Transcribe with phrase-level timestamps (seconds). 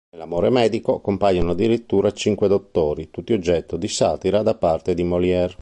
[0.13, 5.49] Nell"'Amore medico" compaiono addirittura cinque dottori, tutti oggetto di satira da parte di Molière.